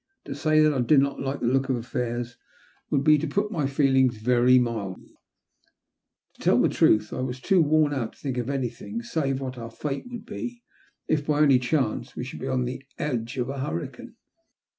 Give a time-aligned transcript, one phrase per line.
[0.25, 2.35] To say that I did not like the look of affairs
[2.89, 5.13] would be to put my feelings very mildly.
[6.33, 9.59] To tell the truth, I was too worn out to think of anything, save what
[9.59, 10.63] our ((kte WQuld be
[11.07, 13.11] if by any chance we should be on the W o 194 THE LUST OP
[13.11, 13.13] HAT2.
[13.13, 14.15] edge of an hurricane.